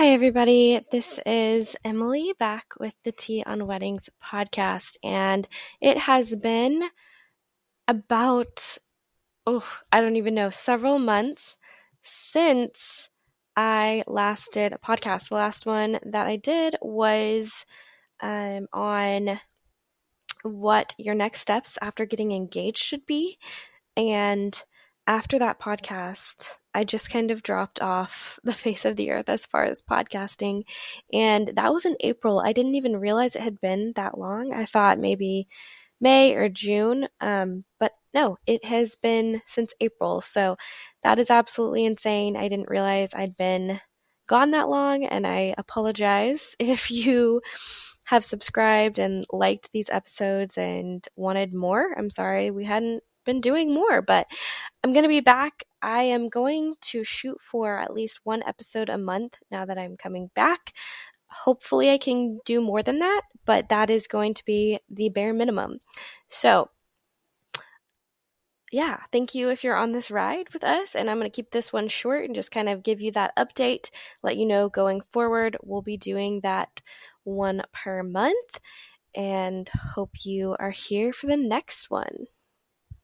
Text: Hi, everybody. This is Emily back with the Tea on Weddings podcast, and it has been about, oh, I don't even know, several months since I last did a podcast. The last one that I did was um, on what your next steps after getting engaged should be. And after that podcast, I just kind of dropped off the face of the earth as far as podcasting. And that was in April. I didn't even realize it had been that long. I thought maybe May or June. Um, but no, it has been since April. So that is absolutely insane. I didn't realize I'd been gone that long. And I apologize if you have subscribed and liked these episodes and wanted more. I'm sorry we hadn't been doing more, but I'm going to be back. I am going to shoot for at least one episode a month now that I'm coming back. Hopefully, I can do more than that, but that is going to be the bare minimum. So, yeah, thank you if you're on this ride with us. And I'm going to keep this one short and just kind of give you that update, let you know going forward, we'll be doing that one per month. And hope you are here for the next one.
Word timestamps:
Hi, 0.00 0.14
everybody. 0.14 0.82
This 0.90 1.20
is 1.26 1.76
Emily 1.84 2.32
back 2.38 2.72
with 2.80 2.94
the 3.04 3.12
Tea 3.12 3.42
on 3.44 3.66
Weddings 3.66 4.08
podcast, 4.24 4.96
and 5.04 5.46
it 5.78 5.98
has 5.98 6.34
been 6.34 6.84
about, 7.86 8.78
oh, 9.46 9.62
I 9.92 10.00
don't 10.00 10.16
even 10.16 10.32
know, 10.32 10.48
several 10.48 10.98
months 10.98 11.58
since 12.02 13.10
I 13.54 14.02
last 14.06 14.54
did 14.54 14.72
a 14.72 14.78
podcast. 14.78 15.28
The 15.28 15.34
last 15.34 15.66
one 15.66 16.00
that 16.06 16.26
I 16.26 16.36
did 16.36 16.76
was 16.80 17.66
um, 18.22 18.68
on 18.72 19.38
what 20.44 20.94
your 20.96 21.14
next 21.14 21.40
steps 21.40 21.76
after 21.82 22.06
getting 22.06 22.32
engaged 22.32 22.78
should 22.82 23.04
be. 23.04 23.36
And 23.98 24.58
after 25.10 25.40
that 25.40 25.58
podcast, 25.58 26.54
I 26.72 26.84
just 26.84 27.10
kind 27.10 27.32
of 27.32 27.42
dropped 27.42 27.82
off 27.82 28.38
the 28.44 28.54
face 28.54 28.84
of 28.84 28.94
the 28.94 29.10
earth 29.10 29.28
as 29.28 29.44
far 29.44 29.64
as 29.64 29.82
podcasting. 29.82 30.62
And 31.12 31.50
that 31.56 31.72
was 31.72 31.84
in 31.84 31.96
April. 31.98 32.38
I 32.38 32.52
didn't 32.52 32.76
even 32.76 32.96
realize 32.96 33.34
it 33.34 33.42
had 33.42 33.60
been 33.60 33.92
that 33.96 34.16
long. 34.16 34.52
I 34.52 34.66
thought 34.66 35.00
maybe 35.00 35.48
May 36.00 36.34
or 36.34 36.48
June. 36.48 37.08
Um, 37.20 37.64
but 37.80 37.90
no, 38.14 38.38
it 38.46 38.64
has 38.64 38.94
been 38.94 39.42
since 39.48 39.74
April. 39.80 40.20
So 40.20 40.56
that 41.02 41.18
is 41.18 41.28
absolutely 41.28 41.86
insane. 41.86 42.36
I 42.36 42.48
didn't 42.48 42.70
realize 42.70 43.12
I'd 43.12 43.36
been 43.36 43.80
gone 44.28 44.52
that 44.52 44.68
long. 44.68 45.04
And 45.04 45.26
I 45.26 45.56
apologize 45.58 46.54
if 46.60 46.88
you 46.88 47.42
have 48.04 48.24
subscribed 48.24 49.00
and 49.00 49.24
liked 49.32 49.70
these 49.72 49.90
episodes 49.90 50.56
and 50.56 51.04
wanted 51.16 51.52
more. 51.52 51.96
I'm 51.98 52.10
sorry 52.10 52.52
we 52.52 52.64
hadn't 52.64 53.02
been 53.24 53.40
doing 53.40 53.72
more, 53.72 54.02
but 54.02 54.26
I'm 54.82 54.94
going 54.94 55.04
to 55.04 55.08
be 55.08 55.20
back. 55.20 55.64
I 55.82 56.04
am 56.04 56.30
going 56.30 56.74
to 56.82 57.04
shoot 57.04 57.38
for 57.40 57.78
at 57.78 57.92
least 57.92 58.20
one 58.24 58.42
episode 58.42 58.88
a 58.88 58.96
month 58.96 59.36
now 59.50 59.66
that 59.66 59.78
I'm 59.78 59.96
coming 59.96 60.30
back. 60.34 60.72
Hopefully, 61.28 61.90
I 61.90 61.98
can 61.98 62.40
do 62.46 62.62
more 62.62 62.82
than 62.82 63.00
that, 63.00 63.22
but 63.44 63.68
that 63.68 63.90
is 63.90 64.06
going 64.06 64.34
to 64.34 64.44
be 64.44 64.80
the 64.88 65.10
bare 65.10 65.34
minimum. 65.34 65.80
So, 66.28 66.70
yeah, 68.72 69.00
thank 69.12 69.34
you 69.34 69.50
if 69.50 69.64
you're 69.64 69.76
on 69.76 69.92
this 69.92 70.10
ride 70.10 70.52
with 70.52 70.64
us. 70.64 70.94
And 70.94 71.10
I'm 71.10 71.18
going 71.18 71.30
to 71.30 71.34
keep 71.34 71.50
this 71.50 71.72
one 71.72 71.88
short 71.88 72.24
and 72.24 72.34
just 72.34 72.50
kind 72.50 72.68
of 72.68 72.82
give 72.82 73.02
you 73.02 73.12
that 73.12 73.36
update, 73.36 73.90
let 74.22 74.36
you 74.36 74.46
know 74.46 74.70
going 74.70 75.02
forward, 75.12 75.58
we'll 75.62 75.82
be 75.82 75.98
doing 75.98 76.40
that 76.42 76.82
one 77.24 77.62
per 77.72 78.02
month. 78.02 78.60
And 79.14 79.68
hope 79.68 80.24
you 80.24 80.56
are 80.58 80.70
here 80.70 81.12
for 81.12 81.26
the 81.26 81.36
next 81.36 81.90
one. 81.90 82.26